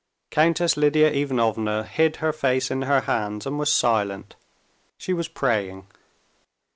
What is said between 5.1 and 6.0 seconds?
was praying.